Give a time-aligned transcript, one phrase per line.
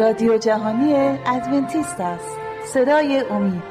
[0.00, 0.94] رادیو جهانی
[1.26, 2.36] ادونتیست است.
[2.74, 3.62] صدای امید.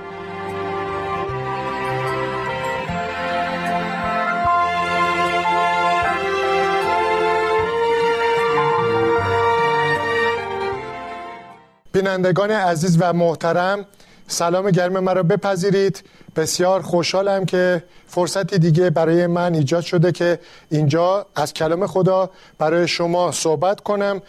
[11.92, 13.86] بینندگان عزیز و محترم
[14.28, 16.04] سلام گرم مرا بپذیرید.
[16.36, 20.40] بسیار خوشحالم که فرصتی دیگه برای من ایجاد شده که
[20.70, 24.22] اینجا از کلام خدا برای شما صحبت کنم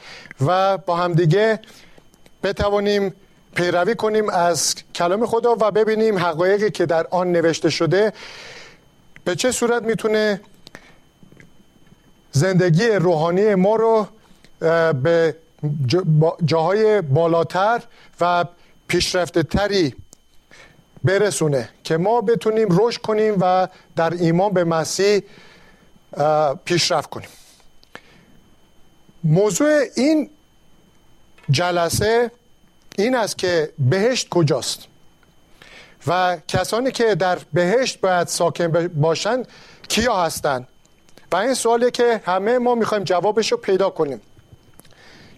[0.46, 1.60] و با همدیگه
[2.43, 3.15] بتوانیم
[3.55, 8.13] پیروی کنیم از کلام خدا و ببینیم حقایقی که در آن نوشته شده
[9.25, 10.41] به چه صورت می‌تونه
[12.33, 14.07] زندگی روحانی ما رو
[15.03, 15.37] به
[16.45, 17.83] جاهای بالاتر
[18.21, 18.45] و
[18.88, 19.95] پیشرفته تری
[21.05, 25.23] برسونه که ما بتونیم رشد کنیم و در ایمان به مسیح
[26.65, 27.29] پیشرفت کنیم.
[29.25, 30.30] موضوع این
[31.51, 32.30] جلسه
[32.98, 34.87] این است که بهشت کجاست؟
[36.07, 39.48] و کسانی که در بهشت باید ساکن باشند
[39.88, 40.68] کیا هستند؟
[41.32, 44.20] و این سوالی که همه ما می‌خوایم جوابش رو پیدا کنیم.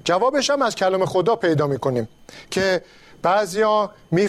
[0.04, 2.08] جوابش هم از کلام خدا پیدا می‌کنیم
[2.50, 2.84] که
[3.22, 4.28] بعضیا می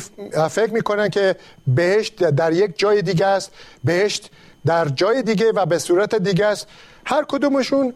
[0.50, 1.36] فکر می‌کنن که
[1.68, 3.52] بهشت در یک جای دیگه است
[3.84, 4.30] بهشت
[4.66, 6.68] در جای دیگه و به صورت دیگه است.
[7.06, 7.94] هر کدومشون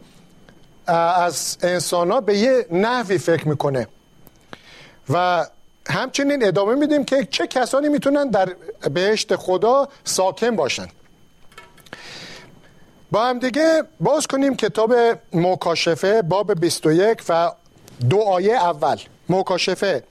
[0.90, 3.88] از انسان ها به یه نحوی فکر می‌کنه.
[5.10, 5.46] و
[5.88, 8.54] همچنین ادامه میدیم که چه کسانی می‌تونن در
[8.90, 10.86] بهشت خدا ساکن باشن.
[13.10, 14.94] با هم دیگه باز کنیم کتاب
[15.32, 17.52] مکاشفه باب 21 و
[18.10, 18.96] دو آیه اول.
[19.28, 20.04] مکاشفه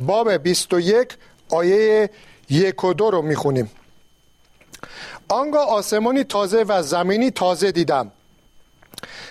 [0.00, 1.08] باب 21
[1.50, 2.10] آیه
[2.50, 3.70] یک و دو رو می‌خونیم.
[5.28, 8.10] آنگاه آسمانی تازه و زمینی تازه دیدم.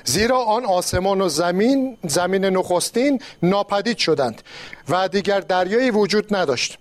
[0.05, 4.41] زیرا آن آسمان و زمین زمین نخستین ناپدید شدند
[4.89, 6.77] و دیگر دریایی وجود نداشت.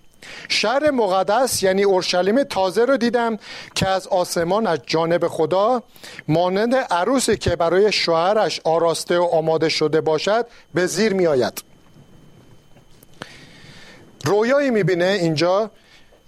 [0.49, 3.37] شهر مقدس یعنی اورشلیم تازه رو دیدم
[3.75, 5.83] که از آسمان از جانب خدا
[6.27, 11.63] مانند عروسی که برای شوهرش آراسته و آماده شده باشد به زیر می آید
[14.25, 15.71] رویایی می‌بینه اینجا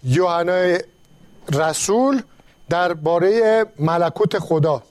[0.03, 0.77] یوحنا
[1.53, 2.21] رسول
[2.69, 4.83] درباره ملکوت خدا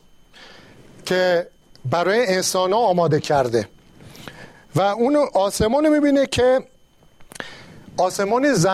[1.05, 1.47] که
[1.91, 3.69] برای انسان ها آماده کرده.
[4.75, 6.61] و اون آسمان می‌بینه که
[7.97, 8.67] آسمانی, ز...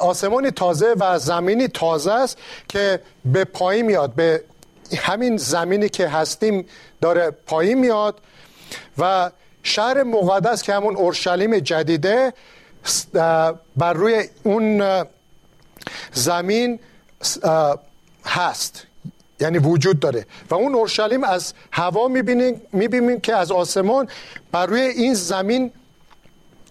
[0.00, 2.38] آسمانی تازه و زمینی تازه است
[2.68, 4.14] که به پایین میاد.
[4.14, 4.44] به
[4.96, 6.66] همین زمینی که هستیم
[7.00, 8.20] داره پایین میاد
[8.98, 9.30] و
[9.62, 12.32] شهر مقدس که همون اورشلیم جدیده
[13.76, 15.04] بر روی اون
[16.12, 16.80] زمین
[18.24, 18.86] هست.
[19.40, 20.26] یعنی وجود داره.
[20.50, 24.08] و اون اورشلیم از هوا می‌بینیم می‌بینیم که از آسمان
[24.52, 25.72] بر روی این زمین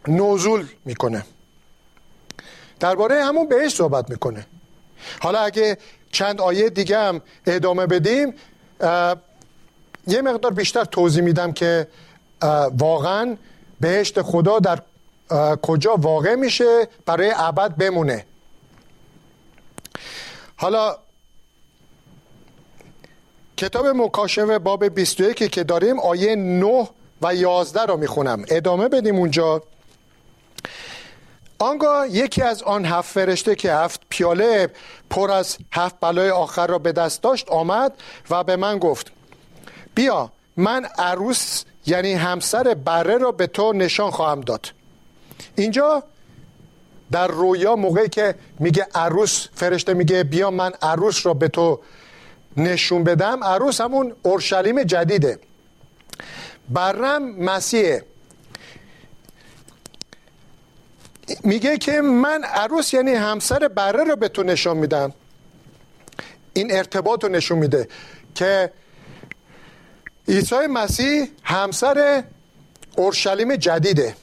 [0.07, 1.25] نزول می‌کنه.
[2.79, 4.45] درباره همون بهش صحبت می‌کنه.
[5.21, 5.77] حالا اگه
[6.11, 8.33] چند آیه دیگه هم ادامه بدیم
[10.07, 11.87] یه مقدار بیشتر توضیح میدم که
[12.77, 13.37] واقعا
[13.79, 14.81] بهشت خدا در
[15.61, 18.25] کجا واقع میشه برای ابد بمونه.
[20.55, 20.97] حالا
[23.57, 26.87] کتاب مکاشفه باب 21 که داریم آیه 9
[27.21, 28.45] و 11 رو می‌خونم.
[28.47, 29.63] ادامه بدیم اونجا.
[31.59, 34.69] آنگاه یکی از آن هفت فرشته که هفت پیاله
[35.09, 37.93] پر از هفت بلای آخر را به دست داشت آمد
[38.29, 39.11] و به من گفت
[39.95, 44.65] بیا من عروس یعنی همسر بره را به تو نشان خواهم داد.
[45.55, 46.03] اینجا
[47.11, 51.79] در رویا موقعی که میگه عروس فرشته میگه بیا من عروس را به تو
[52.57, 55.39] نشون بدم عروس همون اورشلیم جدیده.
[56.69, 58.05] برم مسیحه.
[61.43, 65.13] میگه که من عروس یعنی همسر بره رو به تو نشون میدم.
[66.53, 67.87] این ارتباط رو نشون میده
[68.35, 68.71] که
[70.27, 72.23] عیسی مسیح همسر
[72.95, 74.15] اورشلیم جدیده.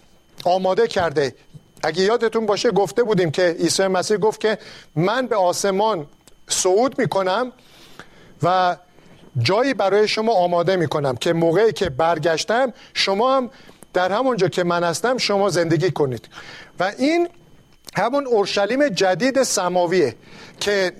[0.44, 1.35] آماده کرده.
[1.82, 4.58] اگه یادتون باشه گفته بودیم که عیسی مسیح گفت که
[4.97, 6.06] من به آسمان
[6.49, 7.53] صعود می‌کنم
[8.44, 8.76] و
[9.38, 13.50] جایی برای شما آماده می‌کنم که موقعی که برگشتم شما هم
[13.93, 16.29] در همونجا که من هستم شما زندگی کنید.
[16.81, 17.29] و این
[17.96, 20.17] همون اورشلیم جدید سماویه
[20.61, 20.93] که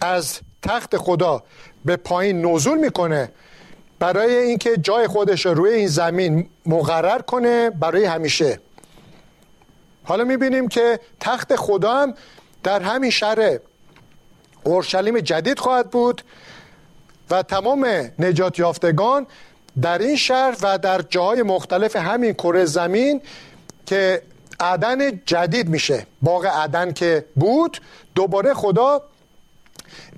[0.00, 1.42] از تخت خدا
[1.84, 3.32] به پایین نزول می‌کنه
[3.98, 8.60] برای اینکه جای خودش رو روی این زمین مقرر کنه برای همیشه.
[10.04, 12.14] حالا می‌بینیم که تخت خدا هم
[12.62, 13.58] در همین شهر
[14.64, 16.22] اورشلیم جدید خواهد بود.
[17.32, 19.26] و تمام نجات یافتگان
[19.82, 23.20] در این شهر و در جاهای مختلف همین کره زمین
[23.86, 24.22] که
[24.60, 27.80] عدن جدید میشه باغ عدن که بود
[28.14, 29.02] دوباره خدا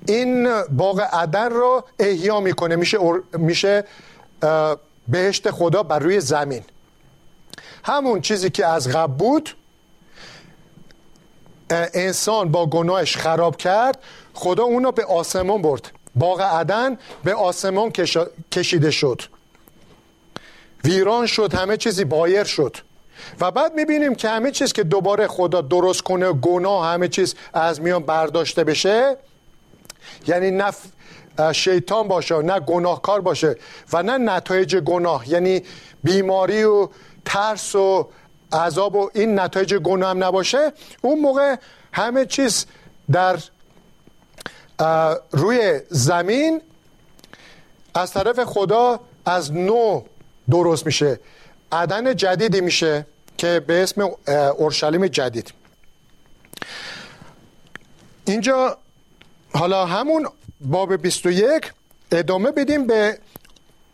[0.07, 2.97] این باغ عدن رو احیا می‌کنه میشه,
[3.33, 3.83] میشه
[5.07, 6.63] بهشت خدا بر روی زمین.
[7.83, 9.49] همون چیزی که از قبل بود
[11.93, 13.97] انسان با گناهش خراب کرد
[14.33, 15.91] خدا اونو به آسمان برد.
[16.15, 17.91] باغ عدن به آسمان
[18.51, 19.21] کشیده شد.
[20.83, 22.77] ویران شد همه چیزی بایر شد.
[23.39, 27.81] و بعد می‌بینیم که همه چیز که دوباره خدا درست کنه گناه همه چیز از
[27.81, 29.17] میان برداشته بشه
[30.27, 30.71] یعنی نه
[31.53, 33.55] شیطان باشه نه گناهکار باشه
[33.93, 35.29] و نه نتایج گناه.
[35.29, 35.63] یعنی
[36.03, 36.87] بیماری و
[37.25, 38.09] ترس و
[38.53, 40.73] عذاب و این نتایج گناه هم نباشه.
[41.01, 41.55] اون موقع
[41.93, 42.65] همه چیز
[43.11, 43.39] در
[45.31, 46.61] روی زمین
[47.93, 50.03] از طرف خدا از نو
[50.49, 51.19] درست میشه.
[51.71, 53.05] عدن جدیدی میشه
[53.37, 55.53] که به اسم اورشلیم جدید.
[58.25, 58.77] اینجا
[59.53, 60.27] حالا همون
[60.61, 61.71] باب 21
[62.11, 63.19] ادامه بدیم به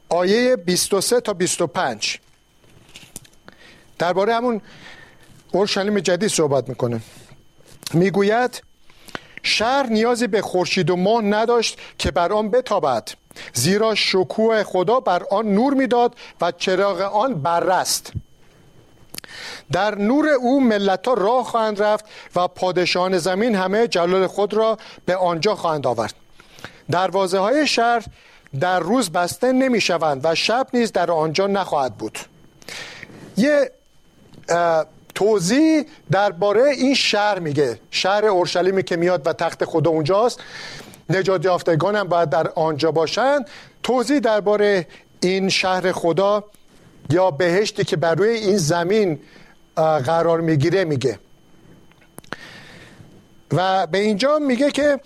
[0.09, 2.19] آیه 23 تا 25
[3.99, 4.61] درباره همون
[5.51, 7.01] اورشلیم جدید صحبت می‌کنه.
[7.93, 8.63] می‌گوید
[9.43, 13.09] شهر نیازی به خورشید و ماه نداشت که بر آن بتابد.
[13.53, 18.11] زیرا شکوه خدا بر آن نور می‌داد و چراغ آن برست
[19.71, 22.05] در نور او ملت ها راه خواهند رفت
[22.35, 26.13] و پادشاهان زمین همه جلال خود را به آنجا خواهند آورد.
[26.91, 28.05] دروازه های شهر
[28.59, 32.19] در روز بسته نمی شوند و شب نیز در آنجا نخواهد بود.
[33.37, 33.71] یه
[35.21, 37.79] توضیح درباره این شهر میگه.
[37.91, 40.39] شهر اورشلیمی که میاد و تخت خدا اونجاست.
[41.09, 43.47] نجات یافتگان هم باید در آنجا باشند.
[43.83, 44.87] توضیح درباره
[45.19, 46.43] این شهر خدا
[47.09, 49.19] یا بهشتی که بر روی این زمین
[49.75, 51.19] قرار می‌گیره میگه.
[53.51, 54.99] و به اینجا میگه که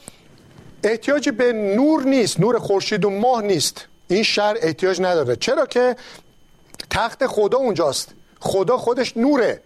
[0.83, 3.85] احتیاجی به نور نیست نور خورشید و ماه نیست.
[4.07, 5.35] این شهر احتیاج نداره.
[5.35, 5.95] چرا که
[6.89, 8.13] تخت خدا اونجاست.
[8.39, 9.64] خدا خودش نوره.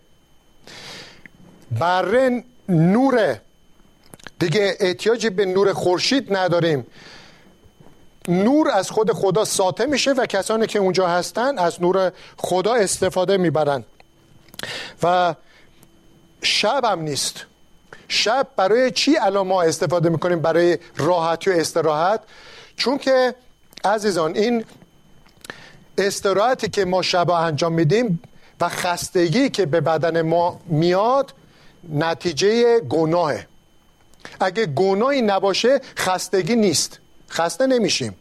[1.72, 3.42] بره نوره.
[4.40, 6.88] دیگه احتیاجی به نور خورشید نداریم.
[8.28, 13.38] نور از خود خدا ساطع میشه و کسانی که اونجا هستن از نور خدا استفاده
[13.38, 13.84] می‌برن.
[15.04, 15.36] و
[16.42, 17.46] شب هم نیست.
[18.08, 22.22] شب برای چی الان ما استفاده می‌کنیم؟ برای راحتی و استراحت.
[22.76, 23.36] چون که
[23.84, 24.66] عزیزان این
[25.98, 28.22] استراحتی که ما شب انجام میدیم
[28.62, 31.34] و خستگی که به بدن ما میاد
[31.90, 33.48] نتیجه گناهه.
[34.40, 37.00] اگه گناهی نباشه خستگی نیست.
[37.30, 38.16] خسته نمیشیم.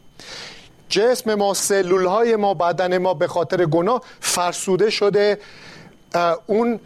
[0.89, 5.39] جسم ما سلول های ما بدن ما به خاطر گناه فرسوده شده.
[6.47, 6.81] اون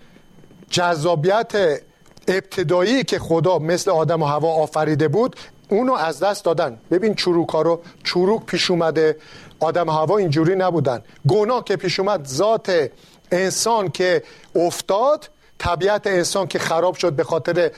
[0.70, 1.80] جذابیت
[2.28, 5.36] ابتدایی که خدا مثل آدم و هوا آفریده بود
[5.68, 6.78] اونو از دست دادن.
[6.90, 9.16] ببین چروک ها رو چروک پیش اومده.
[9.60, 11.02] آدم و هوا اینجوری نبودن.
[11.28, 12.90] گناه که پیش اومد ذات
[13.32, 14.22] انسان که
[14.54, 15.30] افتاد
[15.62, 17.70] طبیعت انسان که خراب شد به خاطر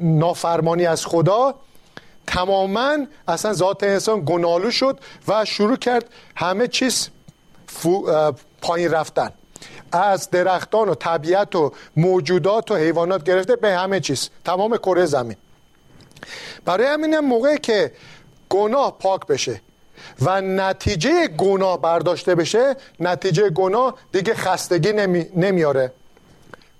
[0.00, 1.54] نافرمانی از خدا
[2.26, 2.96] تماما
[3.28, 6.04] اصلا ذات انسان گنالو شد و شروع کرد
[6.36, 7.08] همه چیز
[8.62, 9.30] پایین رفتن.
[9.92, 14.30] از درختان و طبیعت و موجودات و حیوانات گرفته به همه چیز.
[14.44, 15.36] تمام کره زمین.
[16.64, 17.92] برای همین موقعی که
[18.48, 19.60] گناه پاک بشه
[20.20, 25.92] و نتیجه گناه برداشته بشه نتیجه گناه دیگه خستگی نمی، نمیاره.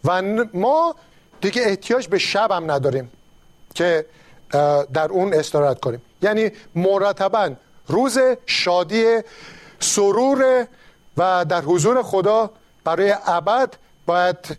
[0.04, 0.22] و
[0.54, 0.94] ما
[1.40, 3.10] دیگه احتیاج به شب هم نداریم
[3.74, 4.06] که
[4.92, 6.02] در اون استراحت کنیم.
[6.22, 7.52] یعنی مرتبا
[7.88, 9.20] روز شادی
[9.80, 10.66] سرور
[11.16, 12.50] و در حضور خدا
[12.84, 13.74] برای ابد
[14.06, 14.58] باید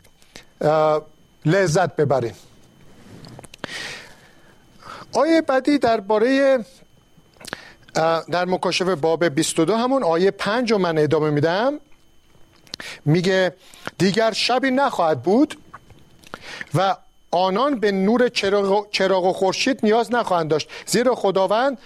[1.45, 2.35] لذت ببریم.
[5.13, 6.59] آیه بعدی درباره
[8.31, 11.79] در مکاشفه باب 22 همون آیه 5 رو من ادامه میدم.
[13.05, 13.55] میگه
[13.97, 15.57] دیگر شبی نخواهد بود
[16.73, 16.95] و
[17.31, 18.29] آنان به نور
[18.91, 20.69] چراغ و خورشید نیاز نخواهند داشت.
[20.85, 21.77] زیرا خداوند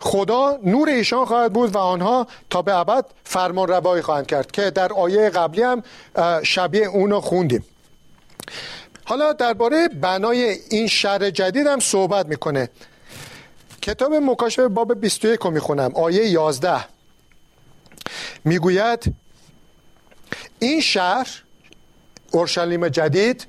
[0.00, 4.70] خدا نور ایشان خواهد بود و آنها تا به ابد فرمان روایی خواهند کرد که
[4.70, 5.82] در آیه قبلی هم
[6.42, 7.64] شبیه اونو خوندیم.
[9.04, 12.68] حالا درباره بنای این شهر جدید هم صحبت می‌کنه.
[13.82, 16.84] کتاب مکاشفه باب 21 رو می‌خونم آیه 11
[18.44, 19.14] می‌گوید
[20.62, 21.42] این شهر
[22.30, 23.46] اورشلیم جدید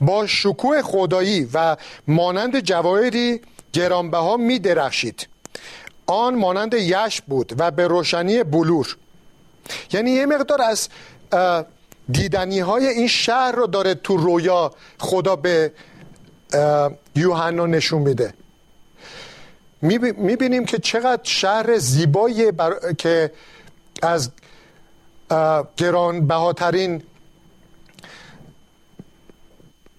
[0.00, 1.76] با شکوه خدایی و
[2.08, 3.40] مانند جواهری
[3.72, 5.28] گرانبها می درخشید
[6.06, 8.96] آن مانند یش بود و به روشنی بلور.
[9.92, 10.88] یعنی یه مقدار از
[12.10, 15.72] دیدنی های این شهر رو داره تو رویا خدا به
[17.16, 18.34] یوحنا نشون میده.
[19.82, 22.52] می‌بینیم که چقدر شهر زیبایی
[22.98, 23.32] که
[24.02, 24.30] از
[25.76, 27.02] گران بهاترین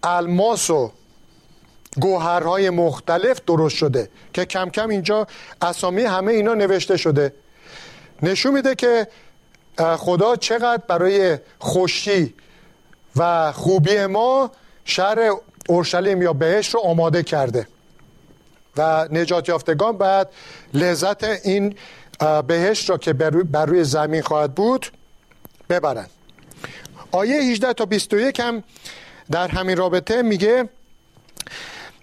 [0.03, 0.91] الماس و
[2.00, 5.27] گوهرهای مختلف درست شده که کم کم اینجا
[5.62, 7.34] اسامی همه اینا نوشته شده.
[8.22, 9.08] نشون میده که
[9.77, 12.34] خدا چقدر برای خوشی
[13.15, 14.51] و خوبی ما
[14.86, 15.32] شهر
[15.70, 17.67] اورشلیم یا بهش رو آماده کرده.
[18.77, 20.29] و نجات یافتگان بعد
[20.74, 21.75] لذت این
[22.48, 24.86] بهشت را که بر روی زمین خواهد بود
[25.69, 26.10] ببرند
[27.12, 28.63] آیه 18 تا 21 هم
[29.31, 30.69] در همین رابطه میگه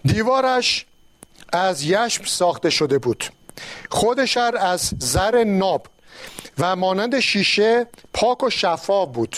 [0.05, 0.85] دیوارش
[1.53, 3.23] از یشم ساخته شده بود.
[3.89, 5.87] خود شهر از زر ناب
[6.59, 9.37] و مانند شیشه پاک و شفاف بود.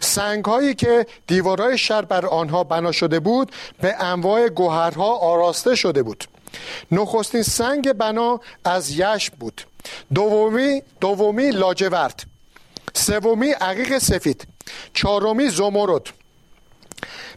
[0.00, 6.02] سنگ هایی که دیوارهای شهر بر آنها بنا شده بود به انواع گوهرها آراسته شده
[6.02, 6.24] بود.
[6.92, 9.62] نخستین سنگ بنا از یش بود.
[10.14, 12.31] دومی دومی لاجورد.
[12.94, 14.46] سومی عقیق سفید.
[14.94, 16.02] چهارمی زمرد.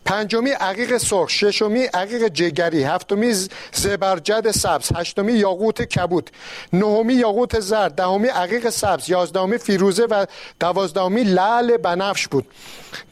[0.06, 1.30] پنجمی عقیق سرخ.
[1.30, 2.84] ششمی عقیق جگری.
[2.84, 3.34] هفتمی
[3.74, 4.92] زبرجد سبز.
[4.96, 6.32] هشتمی یاقوت کبود.
[6.74, 7.96] نهمی یاقوت زرد.
[7.96, 9.10] دهمی عقیق سبز.
[9.10, 10.26] یازدهمی فیروزه و
[10.60, 12.48] دوازدهمی لعل بنفش بود.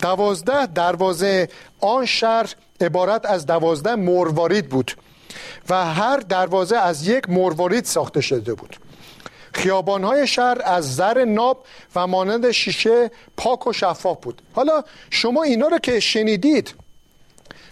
[0.01, 4.91] دوازده دروازه آن شهر عبارت از دوازده مروارید بود
[5.69, 8.77] و هر دروازه از یک مروارید ساخته شده بود.
[9.53, 14.41] خیابانهای شهر از زر ناب و مانند شیشه پاک و شفاف بود.
[14.53, 16.73] حالا شما اینا رو که شنیدید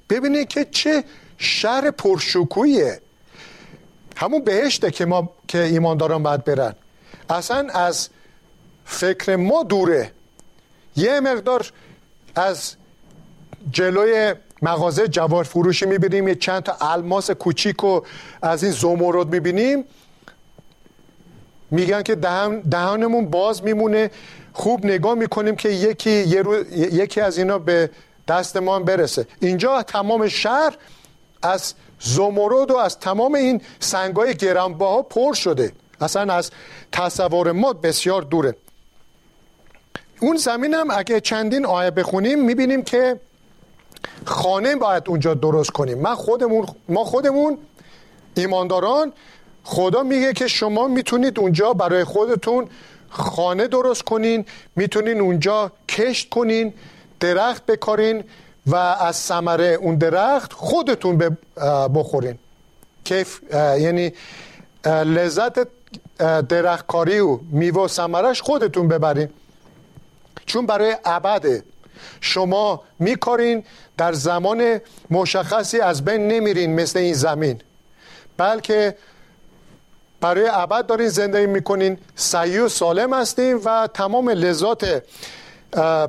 [0.09, 1.03] ببینید که چه
[1.37, 3.01] شهر پرشکویه
[4.17, 6.75] همون بهشته که ما که ایمانداران باید برن.
[7.29, 8.09] اصلا از
[8.85, 10.11] فکر ما دوره.
[10.95, 11.71] یه مقدار
[12.35, 12.75] از
[13.71, 18.01] جلوی مغازه جوار فروشی می‌بینیم یه چند تا الماس کوچیک و
[18.41, 19.85] از این زمرد می‌بینیم.
[21.71, 24.11] میگن که دهن دهانمون باز میمونه.
[24.53, 26.11] خوب نگاه می‌کنیم که یکی
[26.71, 27.89] یکی از اینا به
[28.27, 29.27] دست ما برسه.
[29.39, 30.77] اینجا تمام شهر
[31.43, 35.71] از زمرد و از تمام این سنگای گرانبها پر شده.
[36.01, 36.51] اصلا از
[36.91, 38.55] تصور ما بسیار دوره.
[40.19, 43.19] اون زمین هم اگه چندین آیه بخونیم می‌بینیم که
[44.25, 46.01] خانه باید اونجا درست کنیم.
[46.01, 47.57] ما خودمون ما خودمون
[48.35, 49.13] ایمانداران
[49.63, 52.67] خدا میگه که شما می‌تونید اونجا برای خودتون
[53.09, 56.73] خانه درست کنین می‌تونین اونجا کشت کنین
[57.19, 58.23] درخت بکارین
[58.67, 61.37] و از ثمره اون درخت خودتون
[61.95, 62.39] بخورین.
[63.03, 64.13] کیف یعنی
[64.85, 65.67] لذت
[66.49, 69.29] درختکاری و میوه و ثمرش خودتون ببرین.
[70.45, 71.63] چون برای ابده
[72.21, 73.63] شما میکارین
[73.97, 77.61] در زمان مشخصی از بین نمیرین مثل این زمین.
[78.37, 78.95] بلکه
[80.21, 81.97] برای ابد دارین زندگی می‌کنین.
[82.15, 85.03] سعی و سالم هستین و تمام لذات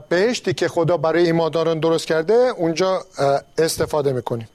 [0.09, 3.05] بهشتی که خدا برای ایمانداران درست کرده اونجا
[3.59, 4.49] استفاده می‌کنیم.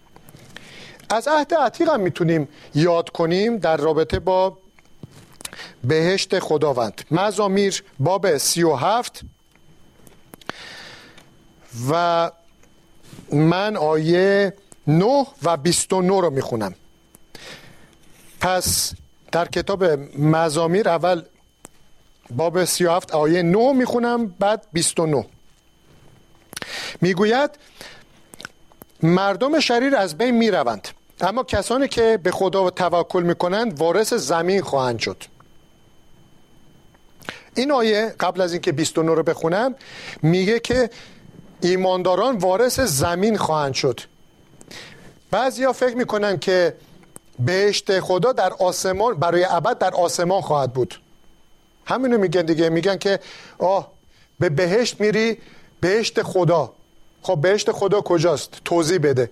[1.10, 4.58] از عهد عتیق هم می‌تونیم یاد کنیم در رابطه با
[5.84, 7.02] بهشت خداوند.
[7.12, 9.22] مزامیر باب سی و هفت.
[11.92, 12.32] و
[13.34, 14.54] من آیه
[14.88, 16.76] 9 و 29 رو می‌خونم.
[18.40, 18.94] پس
[19.32, 19.84] در کتاب
[20.20, 21.22] مزامیر اول
[22.30, 25.26] باب 37 آیه 9 می‌خونم بعد 29
[27.02, 27.50] می‌گوید
[29.04, 30.88] مردم شریر از بین می‌روند
[31.22, 35.24] اما کسانی که به خدا توکل می‌کنند وارث زمین خواهند شد.
[37.56, 39.76] این آیه قبل از اینکه 29 رو بخونم
[40.22, 40.90] میگه که
[41.62, 44.00] ایمانداران وارث زمین خواهند شد.
[45.34, 46.74] ها فکر می‌کنن که
[47.40, 50.96] بهشت خدا در آسمان برای ابد در آسمان خواهد بود.
[51.86, 52.70] همینو میگن دیگه.
[52.70, 53.20] میگن که
[53.60, 53.92] آه
[54.40, 55.38] به بهشت میری
[55.80, 56.74] بهشت خدا.
[57.22, 59.30] خب بهشت خدا کجاست؟ توضیح بده.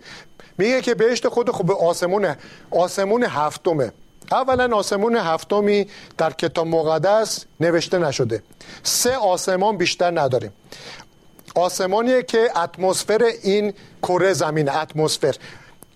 [0.58, 2.36] میگه که بهشت خدا خب به آسمون
[2.72, 3.92] آسمون هفتمه.
[4.32, 8.44] اولا آسمون هفتمی در کتاب مقدس نوشته نشده.
[8.84, 10.54] سه آسمان بیشتر نداریم.
[11.56, 15.36] آسمانیه که اتمسفر این کره زمین اتمسفر.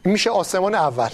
[0.03, 1.09] میشه آسمان اول.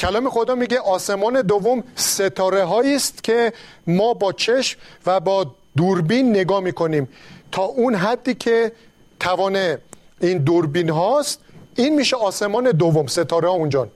[0.00, 3.52] کلام خدا میگه آسمان دوم ستاره هایی است که
[3.86, 7.08] ما با چشم و با دوربین نگاه می‌کنیم.
[7.52, 8.72] تا اون حدی که
[9.20, 9.78] توان
[10.20, 11.40] این دوربین هاست
[11.76, 13.88] این میشه آسمان دوم ستاره ها اونجا.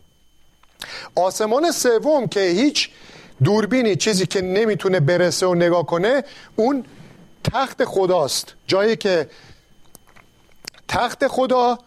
[1.15, 2.91] آسمان سوم که هیچ
[3.45, 6.25] دوربینی چیزی که نمی‌تونه برسه و نگاه کنه
[6.57, 6.85] اون
[7.53, 8.55] تخت خداست.
[8.67, 9.29] جایی که
[10.89, 11.79] تخت خدا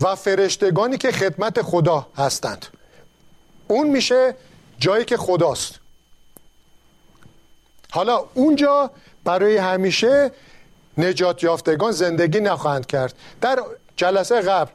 [0.00, 2.66] و فرشتگانی که خدمت خدا هستند.
[3.72, 4.34] اون میشه
[4.78, 5.74] جایی که خداست.
[7.90, 8.90] حالا اونجا
[9.24, 10.30] برای همیشه
[10.98, 13.14] نجات یافتگان زندگی نخواهند کرد.
[13.40, 13.58] در
[13.96, 14.70] جلسه قبل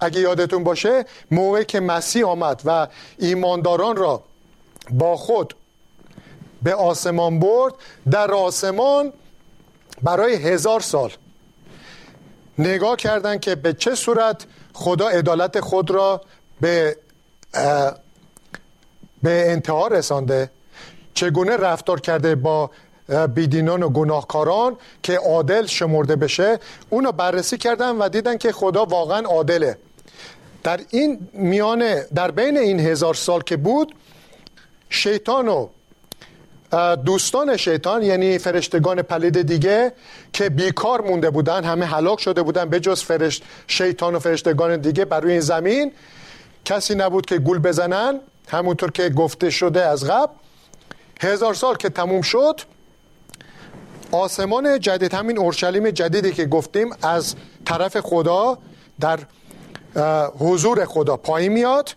[0.00, 2.86] اگه یادتون باشه موقعی که مسیح آمد و
[3.18, 4.22] ایمانداران را
[4.90, 5.54] با خود
[6.62, 7.74] به آسمان برد
[8.10, 9.12] در آسمان
[10.02, 11.12] برای هزار سال
[12.58, 16.20] نگاه کردند که به چه صورت خدا عدالت خود را
[16.60, 16.96] به
[19.24, 20.50] به انتها رسانده.
[21.14, 22.70] چگونه رفتار کرده با
[23.34, 26.58] بیدینان و گناهکاران که عادل شمرده بشه؟
[26.90, 29.78] اونو بررسی کردن و دیدن که خدا واقعا عادله.
[30.62, 33.94] در این میانه در بین این هزار سال که بود
[34.88, 35.68] شیطان و
[36.96, 39.92] دوستان شیطان یعنی فرشتگان پلید دیگه
[40.32, 45.04] که بیکار مونده بودن همه هلاک شده بودن به جز فرشت شیطان و فرشتگان دیگه
[45.04, 45.92] بر روی این زمین
[46.64, 48.20] کسی نبود که گول بزنن.
[48.48, 50.32] همونطور که گفته شده از قبل
[51.20, 52.60] هزار سال که تموم شد
[54.12, 57.34] آسمان جدید همین اورشلیم جدیدی که گفتیم از
[57.64, 58.58] طرف خدا
[59.00, 59.18] در
[60.38, 61.90] حضور خدا پایین میاد.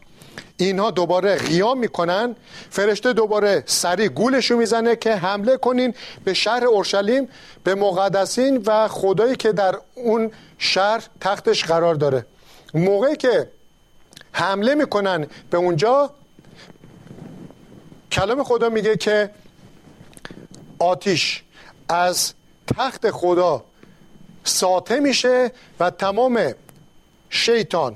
[0.57, 2.35] اینها دوباره قیام می‌کنن.
[2.69, 7.29] فرشته دوباره سری گولشو می‌زنه که حمله کنین به شهر اورشلیم
[7.63, 12.25] به مقدسین و خدایی که در اون شهر تختش قرار داره.
[12.73, 13.49] موقعی که
[14.31, 16.09] حمله می‌کنن به اونجا
[18.17, 19.29] کلام خدا میگه که
[20.79, 21.43] آتیش
[21.89, 22.33] از
[22.77, 23.63] تخت خدا
[24.43, 26.53] ساطع میشه و تمام
[27.29, 27.95] شیطان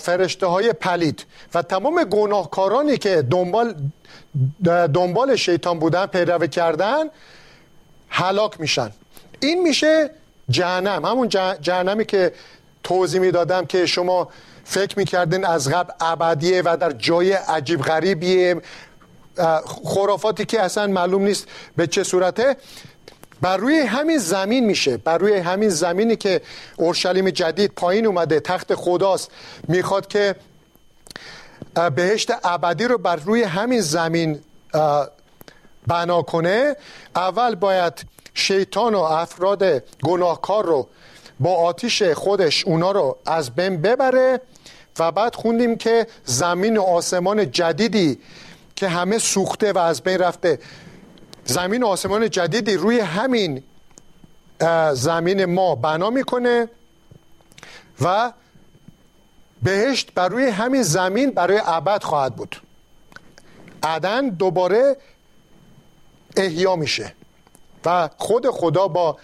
[0.00, 3.74] فرشته های پلید و تمام گناهکارانی که دنبال
[4.64, 7.04] دنبال شیطان بودن پیروی کردن
[8.08, 8.90] هلاک میشن.
[9.40, 10.10] این میشه
[10.50, 11.04] جهنم.
[11.04, 11.28] همون
[11.60, 12.32] جهنمی که
[12.82, 14.28] توضیح می‌دادم که شما
[14.64, 18.60] فکر می‌کردین از قبل ابدیه و در جای عجیب غریبیه.
[19.84, 22.56] خرافاتی که اصلا معلوم نیست به چه صورته.
[23.40, 24.96] بر روی همین زمین میشه.
[24.96, 26.40] بر روی همین زمینی که
[26.76, 29.30] اورشلیم جدید پایین اومده تخت خداست
[29.68, 30.34] می‌خواد که
[31.94, 34.40] بهشت ابدی رو بر روی همین زمین
[35.86, 36.76] بنا کنه.
[37.16, 40.88] اول باید شیطان و افراد گناهکار رو
[41.40, 44.40] با آتیش خودش اونا رو از بین ببره
[44.98, 48.18] و بعد خوندیم که زمین و آسمان جدیدی
[48.76, 50.58] که همه سوخته و از بین رفته.
[51.44, 53.62] زمین و آسمان جدیدی روی همین
[54.92, 56.68] زمین ما بنا می‌کنه
[58.00, 58.32] و
[59.62, 62.56] بهشت بر روی همین زمین برای ابد خواهد بود.
[63.82, 64.96] عدن دوباره
[66.36, 67.14] احیا میشه
[67.84, 69.16] و خود خدا با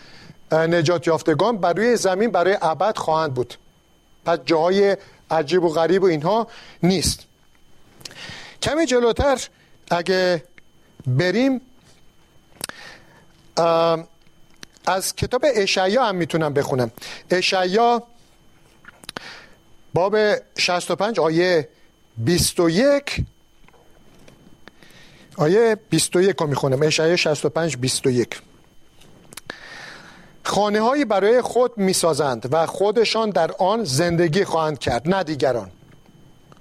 [0.52, 3.54] نجات یافتگان بر روی زمین برای ابد خواهند بود.
[4.24, 4.96] پس جاهای
[5.30, 6.46] عجیب و غریب و اینها
[6.82, 7.20] نیست.
[8.62, 9.48] کمی جلوتر
[9.90, 10.44] اگه
[11.06, 11.60] بریم
[14.86, 16.90] از کتاب اشعیا هم می‌تونم بخونم.
[17.30, 18.02] اشعیا
[19.94, 20.16] باب
[20.58, 21.68] 65 آیه
[22.16, 23.24] 21
[25.36, 26.82] آیه 21 رو می‌خونم.
[26.82, 28.42] اشعیا 65 21
[30.46, 35.70] خانه هایی برای خود می‌سازند و خودشان در آن زندگی خواهند کرد نه دیگران.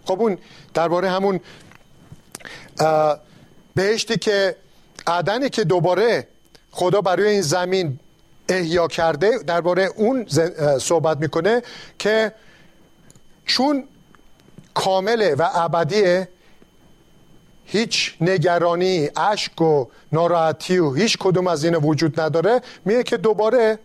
[0.05, 0.37] خب اون
[0.73, 1.39] درباره همون
[3.75, 4.55] بهشتی که
[5.07, 6.27] عدنی که دوباره
[6.71, 7.99] خدا برای این زمین
[8.49, 10.25] احیا کرده درباره اون
[10.79, 11.63] صحبت می‌کنه
[11.99, 12.31] که
[13.45, 13.83] چون
[14.73, 16.27] کامله و ابدیه
[17.65, 22.61] هیچ نگرانی اشک و ناراحتی و هیچ کدوم از این وجود نداره.
[22.85, 23.79] میگه که دوباره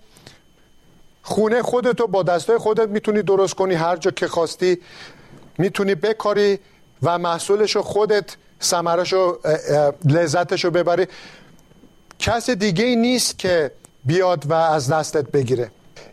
[1.23, 3.75] خونه خودتو با دستای خودت می‌تونی درست کنی.
[3.75, 4.79] هر جا که خواستی
[5.59, 6.59] می‌تونی بکاری
[7.03, 9.39] و محصولشو خودت سمرشو
[10.05, 11.07] لذتشو ببری.
[12.19, 13.71] کس دیگه ای نیست که
[14.05, 15.71] بیاد و از دستت بگیره.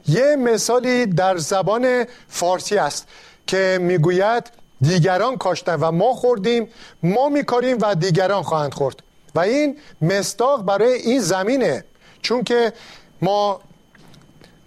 [0.08, 3.08] یه مثالی در زبان فارسی است
[3.48, 4.52] که می‌گوید
[4.82, 6.68] دیگران کاشتن و ما خوردیم
[7.04, 9.04] ما میکاریم و دیگران خواهند خورد.
[9.36, 11.86] و این مستاق برای این زمینه.
[12.22, 12.74] چون که
[13.22, 13.62] ما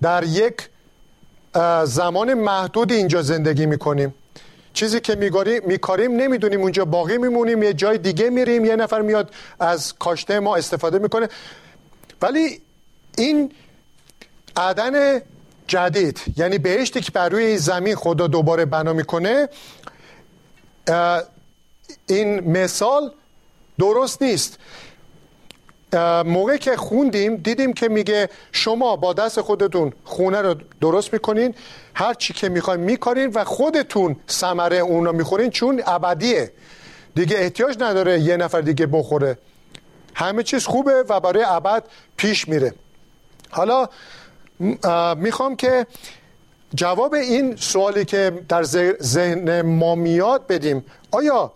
[0.03, 0.69] در یک
[1.85, 4.15] زمان محدود اینجا زندگی می‌کنیم.
[4.73, 5.15] چیزی که
[5.67, 10.57] میکاریم نمی‌دونیم اونجا باقی میمونیم یه جای دیگه میریم یه نفر میاد از کاشته ما
[10.57, 11.29] استفاده می‌کنه.
[12.23, 12.61] ولی
[13.19, 13.53] این
[14.57, 15.21] عدن
[15.67, 19.49] جدید یعنی بهشتی که بر روی این زمین خدا دوباره بنا می‌کنه
[22.07, 23.13] این مثال
[23.79, 24.59] درست نیست.
[26.25, 31.55] موقع که خوندیم دیدیم که میگه شما با دست خودتون خونه رو درست می‌کنین
[31.95, 36.53] هر چی که می‌خواین می‌کنین و خودتون ثمره اون رو می‌خورین چون ابدیه.
[37.15, 39.39] دیگه احتیاج نداره یه نفر دیگه بخوره.
[40.15, 41.85] همه چیز خوبه و برای ابد
[42.17, 42.75] پیش میره.
[43.51, 43.89] حالا
[45.15, 45.87] می‌خوام که
[46.75, 48.63] جواب این سوالی که در
[49.03, 50.85] ذهن ما میاد بدیم.
[51.11, 51.53] آیا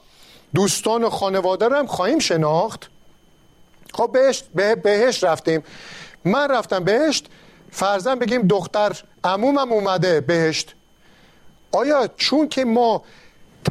[0.55, 2.91] دوستان و خانواده رو هم خواهیم شناخت؟
[3.95, 5.63] خب بهشت به بهشت رفتیم.
[6.25, 7.27] من رفتم بهشت
[7.71, 10.75] فرزن بگیم دختر عمومم اومده بهشت.
[11.73, 13.03] آیا چون که ما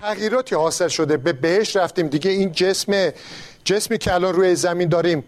[0.01, 3.11] تغییراتی حاصل شده به بهشت رفتیم دیگه این جسم
[3.63, 5.23] جسمی که الان روی زمین داریم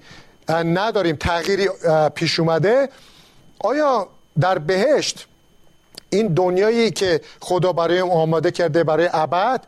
[0.49, 1.69] نداریم تغییری
[2.15, 2.89] پیش اومده
[3.60, 4.08] آیا
[4.39, 5.28] در بهشت
[6.15, 9.63] این دنیایی که خدا برای آماده کرده برای ابد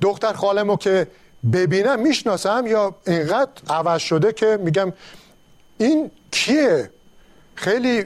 [0.00, 1.06] دختر خالمو که
[1.52, 4.92] ببینم می‌شناسم یا اینقدر عوض شده که میگم
[5.78, 6.90] این کیه؟
[7.54, 8.04] خیلی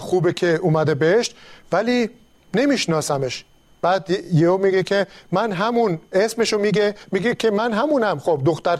[0.00, 1.36] خوبه که اومده بهشت
[1.72, 2.10] ولی
[2.54, 3.44] نمیشناسمش.
[3.82, 8.18] بعد یهو میگه که من همون اسمشو میگه میگه که من همونم.
[8.18, 8.78] خب دختر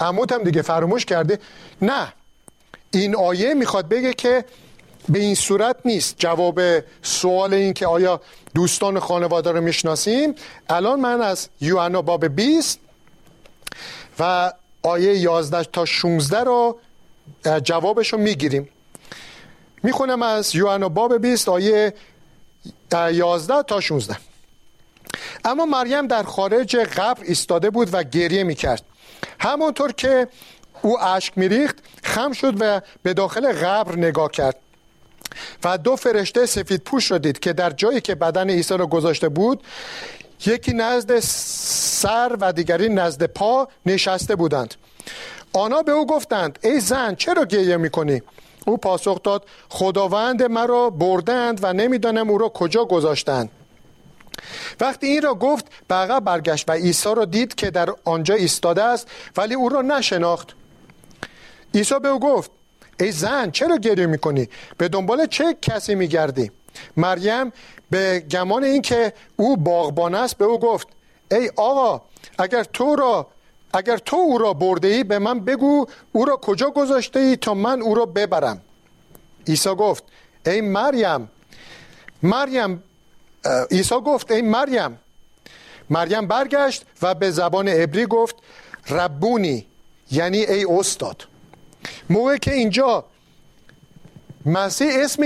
[0.00, 1.38] عموتم دیگه فراموش کرده.
[1.82, 2.12] نه.
[2.90, 4.44] این آیه می‌خواد بگه که
[5.08, 6.14] به این صورت نیست.
[6.18, 6.60] جواب
[7.02, 8.20] سوال این که آیا
[8.54, 10.34] دوستان خانواده رو می‌شناسیم؟
[10.68, 12.78] الان من از یوحنا باب 20
[14.18, 16.78] و آیه 11 تا 16 رو
[17.62, 18.68] جوابش رو می‌گیریم.
[19.82, 21.94] می‌خونم از یوحنا باب 20 آیه
[22.92, 24.16] 11 تا 16
[25.44, 28.82] اما مریم در خارج قبر ایستاده بود و گریه می‌کرد.
[29.40, 30.28] همانطور که
[30.82, 34.56] او اشک میریخت خم شد و به داخل قبر نگاه کرد.
[35.64, 39.28] و دو فرشته سفید پوش را دید که در جایی که بدن عیسی را گذاشته
[39.28, 39.64] بود
[40.46, 44.74] یکی نزد سر و دیگری نزد پا نشسته بودند.
[45.52, 48.22] آنها به او گفتند ای زن چرا گریه می‌کنی؟
[48.66, 53.50] او پاسخ داد خداوند مرا بردند و نمی‌دانم او را کجا گذاشتند.
[54.80, 59.08] وقتی این را گفت به برگشت و عیسی را دید که در آنجا ایستاده است
[59.36, 60.48] ولی او را نشناخت.
[61.74, 62.50] عیسی به او گفت
[63.00, 66.50] ای زن چرا گریه می‌کنی؟ به دنبال چه کسی میگردی؟
[66.96, 67.52] مریم
[67.90, 70.88] به گمان اینکه او باغبان است به او گفت
[71.30, 72.02] ای آقا
[72.38, 73.26] اگر تو را
[73.74, 77.54] اگر تو او را برده ای به من بگو او را کجا گذاشته ای تا
[77.54, 78.60] من او را ببرم.
[79.46, 80.04] عیسی گفت
[80.46, 81.30] ای مریم
[82.22, 82.82] مریم
[83.70, 84.98] عیسی گفت ای مریم.
[85.90, 88.36] مریم برگشت و به زبان عبری گفت
[88.90, 89.66] ربونی
[90.10, 91.22] یعنی ای استاد.
[92.10, 93.04] موقع که اینجا
[94.46, 95.22] مسیح اسم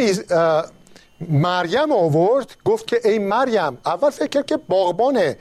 [1.20, 5.38] مریم آورد گفت که ای مریم اول فکر که باغبانه.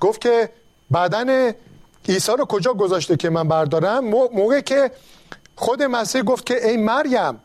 [0.00, 0.50] گفت که
[0.94, 1.54] بدن
[2.08, 4.90] عیسی رو کجا گذاشته که من بردارم؟ موقع که
[5.56, 7.40] خود مسیح گفت که ای مریم.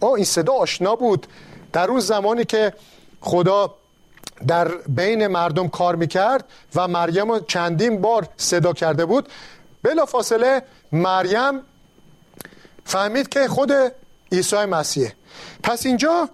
[0.00, 1.26] آه این صدا آشنا بود.
[1.72, 2.72] در اون زمانی که
[3.20, 3.74] خدا
[4.46, 6.44] در بین مردم کار می‌کرد
[6.74, 9.28] و مریم رو چندین بار صدا کرده بود.
[9.82, 11.60] بلا فاصله مریم
[12.84, 13.72] فهمید که خود
[14.32, 15.12] عیسی مسیحه
[15.62, 16.28] پس اینجا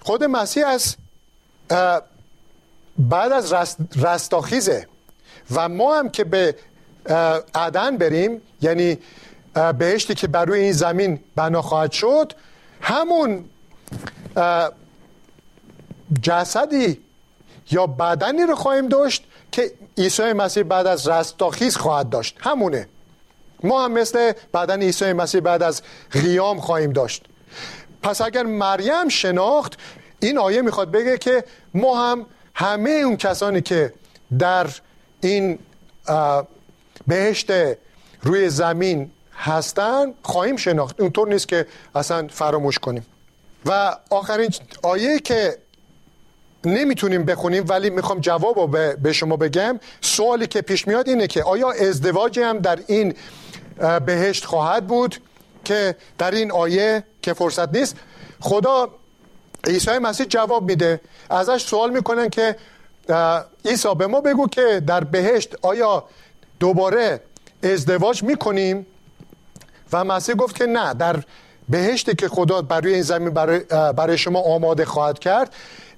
[0.00, 0.96] خود مسیح از
[2.98, 4.86] بعد از رست رستاخیزه.
[5.50, 6.54] و ما هم که به
[7.54, 8.98] عدن بریم یعنی
[9.78, 12.32] بهشتی که بر روی این زمین بنا خواهد شد
[12.80, 13.44] همون
[16.22, 17.00] جسدی
[17.70, 22.36] یا بدنی رو خواهیم داشت که عیسی مسیح بعد از رستاخیز خواهد داشت.
[22.40, 22.88] همونه.
[23.62, 27.24] ما هم مثل بدن عیسی مسیح بعد از قیام خواهیم داشت.
[28.02, 29.78] پس اگر مریم شناخت
[30.20, 33.92] این آیه می‌خواد بگه که ما هم همه اون کسانی که
[34.38, 34.66] در
[35.20, 35.58] این
[37.06, 37.50] بهشت
[38.22, 41.00] روی زمین هستن خواهیم شناخت.
[41.00, 43.06] اونطور نیست که اصلا فراموش کنیم.
[43.66, 44.50] و آخرین
[44.82, 45.58] آیه که
[46.66, 48.66] نمی‌تونیم بخونیم ولی می‌خوام جواب رو
[49.02, 49.80] به شما بگم.
[50.00, 53.14] سوالی که پیش میاد اینه که آیا ازدواجی هم در این
[54.06, 55.16] بهشت خواهد بود
[55.64, 57.96] که در این آیه که فرصت نیست؟
[58.40, 58.88] خدا
[59.64, 61.00] عیسی مسیح جواب میده.
[61.30, 62.56] ازش سوال می‌کنن که
[63.64, 66.04] عیسی به ما بگو که در بهشت آیا
[66.60, 67.20] دوباره
[67.62, 68.86] ازدواج می‌کنیم؟
[69.92, 71.22] و مسیح گفت که نه در
[71.68, 75.54] بهشتی که خدا برای این زمین برای, برای شما آماده خواهد کرد.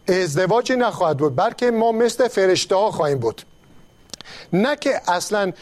[0.08, 3.42] ازدواجی نخواهد بود بلکه ما مثل فرشته ها خواهیم بود.
[4.52, 5.52] نه که اصلا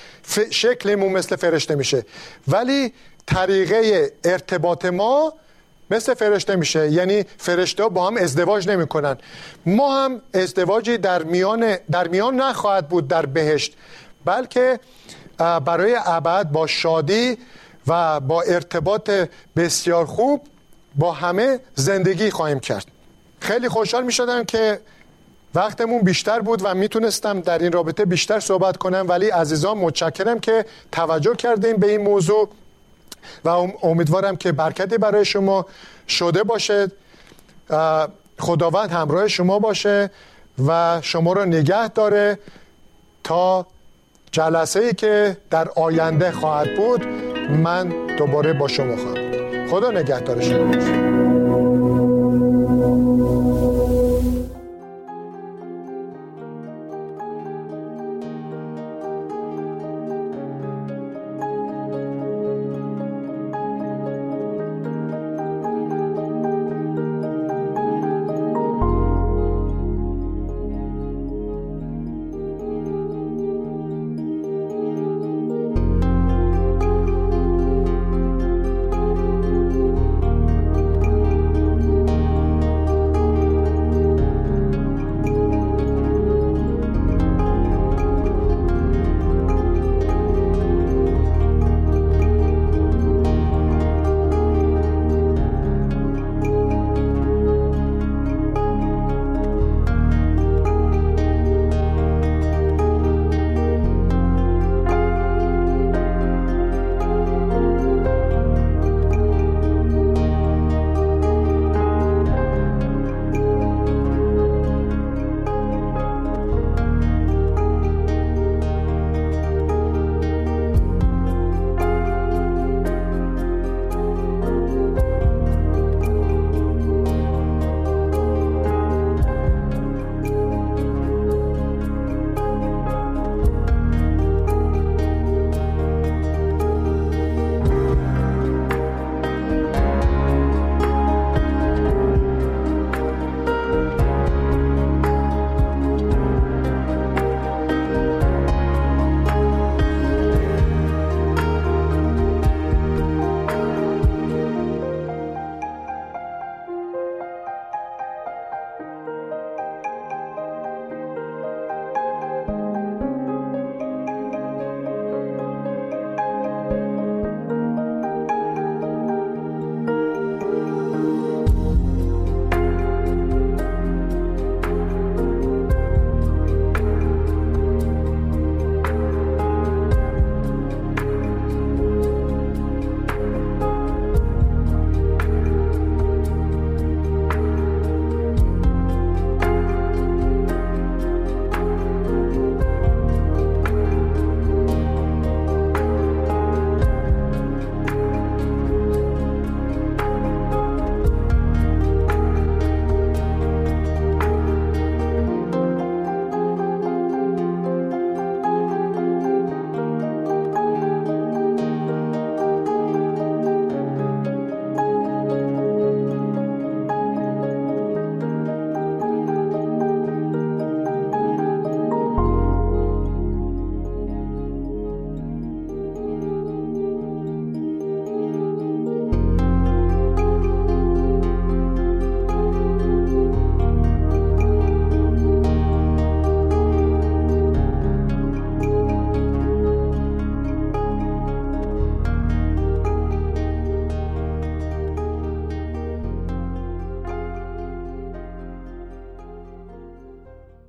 [0.51, 2.05] شکلمون مثل فرشته میشه
[2.49, 2.93] ولی
[3.27, 5.33] طریقه ارتباط ما
[5.91, 6.93] مثل فرشته میشه.
[6.93, 9.17] یعنی فرشته با هم ازدواج نمی‌کنن.
[9.67, 13.77] ما هم ازدواجی در میان در میان نخواهد بود در بهشت
[14.25, 14.81] بلکه
[15.39, 17.39] برای ابد با شادی
[17.87, 19.11] و با ارتباط
[19.57, 20.47] بسیار خوب
[20.95, 22.96] با همه زندگی خواهیم کرد.
[23.41, 24.81] خیلی خوشحال می شدم که
[25.55, 29.07] وقتمون بیشتر بود و می‌تونستم در این رابطه بیشتر صحبت کنم.
[29.09, 32.49] ولی عزیزان متشکرم که توجه کردیم به این موضوع
[33.45, 33.49] و
[33.83, 35.67] امیدوارم که برکتی برای شما
[36.09, 36.91] شده باشه.
[38.39, 40.11] خداوند همراه شما باشه
[40.67, 42.39] و شما را نگه داره
[43.25, 43.67] تا
[44.33, 47.07] جلسه ای که در آینده خواهد بود.
[47.51, 49.69] من دوباره با شما خواهم.
[49.71, 51.06] خدا نگهدار شما